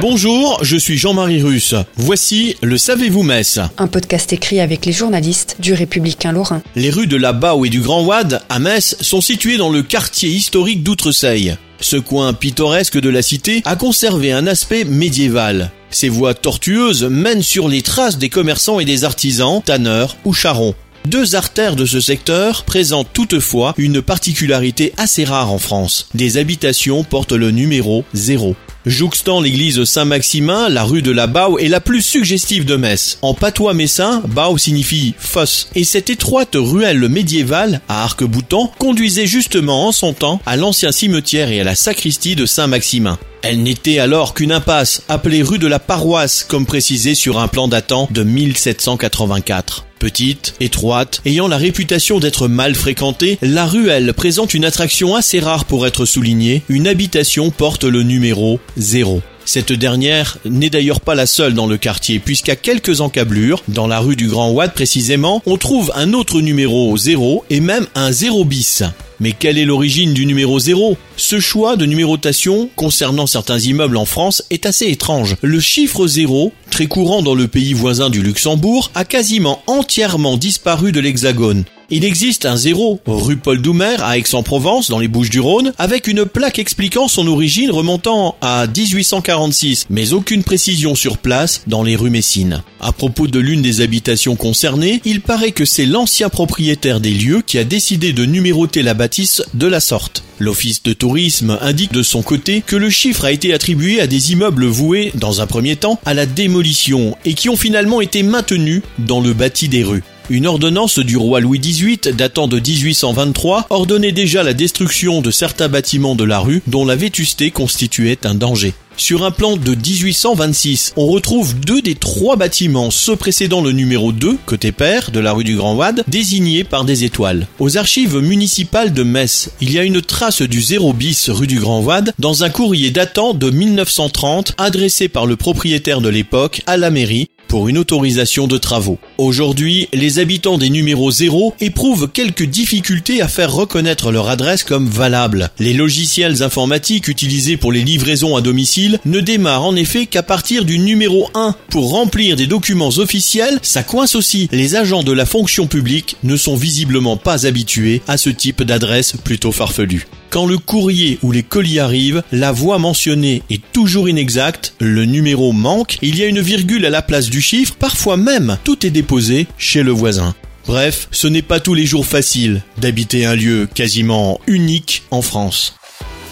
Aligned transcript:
Bonjour, 0.00 0.58
je 0.62 0.78
suis 0.78 0.96
Jean-Marie 0.96 1.42
Russe. 1.42 1.74
Voici 1.96 2.56
le 2.62 2.78
Savez-vous 2.78 3.22
Metz 3.22 3.60
Un 3.76 3.86
podcast 3.86 4.32
écrit 4.32 4.58
avec 4.58 4.86
les 4.86 4.92
journalistes 4.92 5.56
du 5.58 5.74
Républicain 5.74 6.32
Lorrain. 6.32 6.62
Les 6.74 6.88
rues 6.88 7.06
de 7.06 7.18
la 7.18 7.34
Bao 7.34 7.66
et 7.66 7.68
du 7.68 7.82
Grand 7.82 8.02
Ouad 8.06 8.40
à 8.48 8.58
Metz 8.58 8.96
sont 9.02 9.20
situées 9.20 9.58
dans 9.58 9.68
le 9.68 9.82
quartier 9.82 10.30
historique 10.30 10.82
d'Outreseille. 10.82 11.54
Ce 11.80 11.96
coin 11.96 12.32
pittoresque 12.32 12.98
de 12.98 13.10
la 13.10 13.20
cité 13.20 13.60
a 13.66 13.76
conservé 13.76 14.32
un 14.32 14.46
aspect 14.46 14.84
médiéval. 14.84 15.70
Ces 15.90 16.08
voies 16.08 16.32
tortueuses 16.32 17.04
mènent 17.04 17.42
sur 17.42 17.68
les 17.68 17.82
traces 17.82 18.16
des 18.16 18.30
commerçants 18.30 18.80
et 18.80 18.86
des 18.86 19.04
artisans, 19.04 19.60
tanneurs 19.62 20.16
ou 20.24 20.32
charrons. 20.32 20.74
Deux 21.06 21.34
artères 21.34 21.76
de 21.76 21.86
ce 21.86 22.00
secteur 22.00 22.64
présentent 22.64 23.12
toutefois 23.12 23.74
une 23.78 24.02
particularité 24.02 24.92
assez 24.98 25.24
rare 25.24 25.50
en 25.50 25.58
France. 25.58 26.08
Des 26.14 26.36
habitations 26.36 27.04
portent 27.04 27.32
le 27.32 27.50
numéro 27.50 28.04
0. 28.12 28.54
Jouxtant 28.86 29.40
l'église 29.40 29.84
Saint-Maximin, 29.84 30.68
la 30.68 30.84
rue 30.84 31.02
de 31.02 31.10
la 31.10 31.26
Bao 31.26 31.58
est 31.58 31.68
la 31.68 31.80
plus 31.80 32.00
suggestive 32.00 32.64
de 32.64 32.76
Metz. 32.76 33.18
En 33.20 33.34
patois 33.34 33.74
messin, 33.74 34.22
Bao 34.28 34.56
signifie 34.56 35.14
fosse. 35.18 35.68
Et 35.74 35.84
cette 35.84 36.08
étroite 36.08 36.54
ruelle 36.54 37.08
médiévale, 37.08 37.80
à 37.88 38.04
arc-boutant, 38.04 38.72
conduisait 38.78 39.26
justement 39.26 39.88
en 39.88 39.92
son 39.92 40.14
temps 40.14 40.40
à 40.46 40.56
l'ancien 40.56 40.92
cimetière 40.92 41.50
et 41.50 41.60
à 41.60 41.64
la 41.64 41.74
sacristie 41.74 42.36
de 42.36 42.46
Saint-Maximin. 42.46 43.18
Elle 43.42 43.62
n'était 43.62 43.98
alors 43.98 44.32
qu'une 44.32 44.52
impasse, 44.52 45.02
appelée 45.08 45.42
rue 45.42 45.58
de 45.58 45.66
la 45.66 45.78
Paroisse, 45.78 46.44
comme 46.44 46.66
précisé 46.66 47.14
sur 47.14 47.38
un 47.38 47.48
plan 47.48 47.68
datant 47.68 48.08
de 48.10 48.22
1784. 48.22 49.86
Petite, 50.00 50.54
étroite, 50.60 51.20
ayant 51.26 51.46
la 51.46 51.58
réputation 51.58 52.20
d'être 52.20 52.48
mal 52.48 52.74
fréquentée, 52.74 53.36
la 53.42 53.66
ruelle 53.66 54.14
présente 54.14 54.54
une 54.54 54.64
attraction 54.64 55.14
assez 55.14 55.40
rare 55.40 55.66
pour 55.66 55.86
être 55.86 56.06
soulignée. 56.06 56.62
Une 56.70 56.86
habitation 56.86 57.50
porte 57.50 57.84
le 57.84 58.02
numéro 58.02 58.60
0. 58.78 59.20
Cette 59.44 59.74
dernière 59.74 60.38
n'est 60.46 60.70
d'ailleurs 60.70 61.02
pas 61.02 61.14
la 61.14 61.26
seule 61.26 61.52
dans 61.52 61.66
le 61.66 61.76
quartier, 61.76 62.18
puisqu'à 62.18 62.56
quelques 62.56 63.02
encablures, 63.02 63.62
dans 63.68 63.86
la 63.86 63.98
rue 63.98 64.16
du 64.16 64.28
Grand 64.28 64.50
Ouad 64.52 64.72
précisément, 64.72 65.42
on 65.44 65.58
trouve 65.58 65.92
un 65.94 66.14
autre 66.14 66.40
numéro 66.40 66.96
0 66.96 67.44
et 67.50 67.60
même 67.60 67.86
un 67.94 68.10
0 68.10 68.46
bis. 68.46 68.82
Mais 69.20 69.32
quelle 69.32 69.58
est 69.58 69.66
l'origine 69.66 70.14
du 70.14 70.24
numéro 70.24 70.58
0 70.58 70.96
Ce 71.16 71.40
choix 71.40 71.76
de 71.76 71.84
numérotation 71.84 72.70
concernant 72.74 73.26
certains 73.26 73.58
immeubles 73.58 73.98
en 73.98 74.06
France 74.06 74.42
est 74.48 74.64
assez 74.64 74.86
étrange. 74.86 75.36
Le 75.42 75.60
chiffre 75.60 76.06
0, 76.06 76.52
très 76.70 76.86
courant 76.86 77.20
dans 77.22 77.34
le 77.34 77.46
pays 77.46 77.74
voisin 77.74 78.08
du 78.08 78.22
Luxembourg, 78.22 78.90
a 78.94 79.04
quasiment 79.04 79.62
entièrement 79.66 80.38
disparu 80.38 80.90
de 80.92 81.00
l'Hexagone. 81.00 81.64
Il 81.92 82.04
existe 82.04 82.46
un 82.46 82.56
zéro 82.56 83.00
rue 83.04 83.36
Paul 83.36 83.60
Doumer 83.60 83.96
à 83.98 84.16
Aix-en-Provence 84.16 84.90
dans 84.90 85.00
les 85.00 85.08
Bouches-du-Rhône 85.08 85.72
avec 85.76 86.06
une 86.06 86.24
plaque 86.24 86.60
expliquant 86.60 87.08
son 87.08 87.26
origine 87.26 87.72
remontant 87.72 88.36
à 88.40 88.68
1846 88.68 89.86
mais 89.90 90.12
aucune 90.12 90.44
précision 90.44 90.94
sur 90.94 91.18
place 91.18 91.62
dans 91.66 91.82
les 91.82 91.96
rues 91.96 92.10
Messines. 92.10 92.62
À 92.80 92.92
propos 92.92 93.26
de 93.26 93.40
l'une 93.40 93.60
des 93.60 93.80
habitations 93.80 94.36
concernées, 94.36 95.02
il 95.04 95.20
paraît 95.20 95.50
que 95.50 95.64
c'est 95.64 95.84
l'ancien 95.84 96.28
propriétaire 96.28 97.00
des 97.00 97.10
lieux 97.10 97.42
qui 97.44 97.58
a 97.58 97.64
décidé 97.64 98.12
de 98.12 98.24
numéroter 98.24 98.82
la 98.82 98.94
bâtisse 98.94 99.42
de 99.54 99.66
la 99.66 99.80
sorte. 99.80 100.22
L'office 100.38 100.84
de 100.84 100.92
tourisme 100.92 101.58
indique 101.60 101.92
de 101.92 102.04
son 102.04 102.22
côté 102.22 102.62
que 102.64 102.76
le 102.76 102.88
chiffre 102.88 103.24
a 103.24 103.32
été 103.32 103.52
attribué 103.52 104.00
à 104.00 104.06
des 104.06 104.30
immeubles 104.30 104.66
voués, 104.66 105.10
dans 105.16 105.40
un 105.40 105.46
premier 105.48 105.74
temps, 105.74 105.98
à 106.06 106.14
la 106.14 106.26
démolition 106.26 107.16
et 107.24 107.34
qui 107.34 107.48
ont 107.48 107.56
finalement 107.56 108.00
été 108.00 108.22
maintenus 108.22 108.82
dans 109.00 109.20
le 109.20 109.32
bâti 109.32 109.68
des 109.68 109.82
rues. 109.82 110.04
Une 110.32 110.46
ordonnance 110.46 111.00
du 111.00 111.16
roi 111.16 111.40
Louis 111.40 111.58
XVIII 111.58 112.14
datant 112.16 112.46
de 112.46 112.60
1823 112.60 113.66
ordonnait 113.68 114.12
déjà 114.12 114.44
la 114.44 114.54
destruction 114.54 115.22
de 115.22 115.32
certains 115.32 115.68
bâtiments 115.68 116.14
de 116.14 116.22
la 116.22 116.38
rue 116.38 116.62
dont 116.68 116.86
la 116.86 116.94
vétusté 116.94 117.50
constituait 117.50 118.24
un 118.24 118.36
danger. 118.36 118.72
Sur 118.96 119.24
un 119.24 119.32
plan 119.32 119.56
de 119.56 119.74
1826, 119.74 120.92
on 120.96 121.08
retrouve 121.08 121.58
deux 121.58 121.82
des 121.82 121.96
trois 121.96 122.36
bâtiments, 122.36 122.92
ceux 122.92 123.16
précédant 123.16 123.60
le 123.60 123.72
numéro 123.72 124.12
2, 124.12 124.38
côté 124.46 124.70
père, 124.70 125.10
de 125.10 125.18
la 125.18 125.32
rue 125.32 125.42
du 125.42 125.56
Grand 125.56 125.74
Ouad, 125.74 126.04
désignés 126.06 126.62
par 126.62 126.84
des 126.84 127.02
étoiles. 127.02 127.48
Aux 127.58 127.76
archives 127.76 128.18
municipales 128.18 128.92
de 128.92 129.02
Metz, 129.02 129.50
il 129.60 129.72
y 129.72 129.80
a 129.80 129.84
une 129.84 130.00
trace 130.00 130.42
du 130.42 130.60
0 130.60 130.92
bis 130.92 131.28
rue 131.28 131.48
du 131.48 131.58
Grand 131.58 131.82
Ouad 131.82 132.12
dans 132.20 132.44
un 132.44 132.50
courrier 132.50 132.92
datant 132.92 133.34
de 133.34 133.50
1930 133.50 134.54
adressé 134.58 135.08
par 135.08 135.26
le 135.26 135.34
propriétaire 135.34 136.00
de 136.00 136.08
l'époque 136.08 136.62
à 136.68 136.76
la 136.76 136.90
mairie 136.90 137.30
pour 137.50 137.68
une 137.68 137.78
autorisation 137.78 138.46
de 138.46 138.56
travaux. 138.58 138.98
Aujourd'hui, 139.18 139.88
les 139.92 140.20
habitants 140.20 140.56
des 140.56 140.70
numéros 140.70 141.10
0 141.10 141.54
éprouvent 141.60 142.08
quelques 142.08 142.44
difficultés 142.44 143.20
à 143.20 143.26
faire 143.26 143.52
reconnaître 143.52 144.12
leur 144.12 144.30
adresse 144.30 144.62
comme 144.62 144.88
valable. 144.88 145.50
Les 145.58 145.72
logiciels 145.72 146.44
informatiques 146.44 147.08
utilisés 147.08 147.56
pour 147.56 147.72
les 147.72 147.82
livraisons 147.82 148.36
à 148.36 148.40
domicile 148.40 149.00
ne 149.04 149.18
démarrent 149.18 149.64
en 149.64 149.74
effet 149.74 150.06
qu'à 150.06 150.22
partir 150.22 150.64
du 150.64 150.78
numéro 150.78 151.28
1. 151.34 151.56
Pour 151.70 151.90
remplir 151.90 152.36
des 152.36 152.46
documents 152.46 152.96
officiels, 152.98 153.58
ça 153.62 153.82
coince 153.82 154.14
aussi. 154.14 154.48
Les 154.52 154.76
agents 154.76 155.02
de 155.02 155.12
la 155.12 155.26
fonction 155.26 155.66
publique 155.66 156.16
ne 156.22 156.36
sont 156.36 156.54
visiblement 156.54 157.16
pas 157.16 157.48
habitués 157.48 158.00
à 158.06 158.16
ce 158.16 158.30
type 158.30 158.62
d'adresse 158.62 159.14
plutôt 159.24 159.50
farfelue. 159.50 160.06
Quand 160.30 160.46
le 160.46 160.58
courrier 160.58 161.18
ou 161.22 161.32
les 161.32 161.42
colis 161.42 161.80
arrivent, 161.80 162.22
la 162.30 162.52
voie 162.52 162.78
mentionnée 162.78 163.42
est 163.50 163.60
toujours 163.72 164.08
inexacte, 164.08 164.74
le 164.78 165.04
numéro 165.04 165.50
manque, 165.50 165.98
il 166.02 166.16
y 166.16 166.22
a 166.22 166.26
une 166.26 166.40
virgule 166.40 166.86
à 166.86 166.90
la 166.90 167.02
place 167.02 167.28
du 167.40 167.46
chiffre, 167.46 167.74
parfois 167.74 168.18
même 168.18 168.58
tout 168.64 168.84
est 168.84 168.90
déposé 168.90 169.46
chez 169.56 169.82
le 169.82 169.92
voisin. 169.92 170.34
Bref, 170.66 171.08
ce 171.10 171.26
n'est 171.26 171.40
pas 171.40 171.58
tous 171.58 171.72
les 171.72 171.86
jours 171.86 172.04
facile 172.04 172.62
d'habiter 172.76 173.24
un 173.24 173.34
lieu 173.34 173.66
quasiment 173.74 174.38
unique 174.46 175.04
en 175.10 175.22
France. 175.22 175.74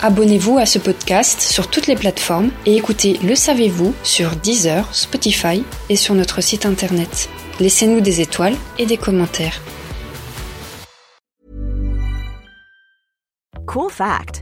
Abonnez-vous 0.00 0.58
à 0.58 0.66
ce 0.66 0.78
podcast 0.78 1.40
sur 1.40 1.68
toutes 1.68 1.88
les 1.88 1.96
plateformes 1.96 2.50
et 2.66 2.76
écoutez 2.76 3.18
Le 3.24 3.34
Savez-vous 3.34 3.92
sur 4.04 4.36
Deezer, 4.36 4.94
Spotify 4.94 5.64
et 5.88 5.96
sur 5.96 6.14
notre 6.14 6.40
site 6.40 6.66
internet. 6.66 7.28
Laissez-nous 7.58 8.00
des 8.00 8.20
étoiles 8.20 8.56
et 8.78 8.86
des 8.86 8.96
commentaires. 8.96 9.60
Cool 13.66 13.90
fact 13.90 14.41